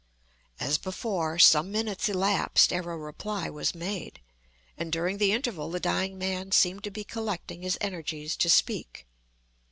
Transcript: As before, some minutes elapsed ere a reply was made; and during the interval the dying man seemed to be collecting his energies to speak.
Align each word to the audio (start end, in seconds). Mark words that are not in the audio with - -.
As 0.59 0.79
before, 0.79 1.37
some 1.37 1.71
minutes 1.71 2.09
elapsed 2.09 2.73
ere 2.73 2.89
a 2.89 2.97
reply 2.97 3.51
was 3.51 3.75
made; 3.75 4.19
and 4.75 4.91
during 4.91 5.19
the 5.19 5.31
interval 5.31 5.69
the 5.69 5.79
dying 5.79 6.17
man 6.17 6.51
seemed 6.51 6.83
to 6.85 6.89
be 6.89 7.03
collecting 7.03 7.61
his 7.61 7.77
energies 7.81 8.35
to 8.37 8.49
speak. 8.49 9.05